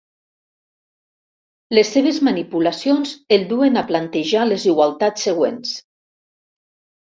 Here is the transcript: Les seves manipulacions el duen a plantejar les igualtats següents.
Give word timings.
Les 1.79 1.91
seves 1.97 2.17
manipulacions 2.29 3.13
el 3.39 3.45
duen 3.53 3.79
a 3.83 3.85
plantejar 3.93 4.49
les 4.51 4.67
igualtats 4.75 5.31
següents. 5.31 5.79